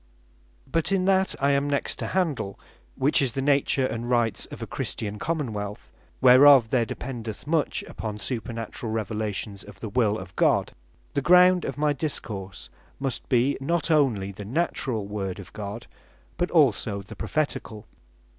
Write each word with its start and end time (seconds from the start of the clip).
But 0.65 0.91
in 0.91 1.05
that 1.05 1.35
I 1.39 1.51
am 1.51 1.69
next 1.69 1.97
to 1.97 2.07
handle, 2.07 2.59
which 2.95 3.21
is 3.21 3.33
the 3.33 3.41
Nature 3.43 3.85
and 3.85 4.09
Rights 4.09 4.47
of 4.47 4.59
a 4.63 4.65
CHRISTIAN 4.65 5.19
COMMON 5.19 5.53
WEALTH, 5.53 5.91
whereof 6.21 6.71
there 6.71 6.87
dependeth 6.87 7.45
much 7.45 7.83
upon 7.83 8.17
Supernaturall 8.17 8.91
Revelations 8.91 9.63
of 9.63 9.79
the 9.79 9.89
Will 9.89 10.17
of 10.17 10.35
God; 10.35 10.71
the 11.13 11.21
ground 11.21 11.65
of 11.65 11.77
my 11.77 11.93
Discourse 11.93 12.71
must 12.99 13.29
be, 13.29 13.59
not 13.61 13.91
only 13.91 14.31
the 14.31 14.43
Naturall 14.43 15.05
Word 15.07 15.37
of 15.37 15.53
God, 15.53 15.85
but 16.35 16.49
also 16.49 17.03
the 17.03 17.15
Propheticall. 17.15 17.85